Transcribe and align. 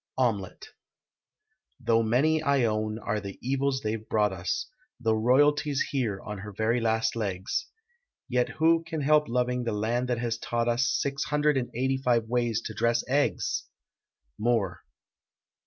OMELET. 0.17 0.69
Though 1.79 2.01
many, 2.01 2.41
I 2.41 2.63
own, 2.65 2.97
are 2.97 3.19
the 3.19 3.37
evils 3.39 3.81
they've 3.81 4.09
brought 4.09 4.33
us, 4.33 4.65
Though 4.99 5.13
Ral*y's 5.13 5.81
here 5.91 6.19
on 6.21 6.39
her 6.39 6.51
very 6.51 6.79
last 6.81 7.15
legs; 7.15 7.67
Yet 8.27 8.49
who 8.57 8.83
can 8.83 9.01
help 9.01 9.27
loving 9.27 9.63
the 9.63 9.73
land 9.73 10.07
that 10.09 10.17
has 10.17 10.39
taught 10.39 10.67
us 10.67 10.89
Six 10.89 11.25
hundred 11.25 11.55
and 11.55 11.69
eighty 11.75 11.97
five 11.97 12.23
ways 12.27 12.61
to 12.61 12.73
dress 12.73 13.03
eggs! 13.07 13.65
MOORE. 14.39 14.81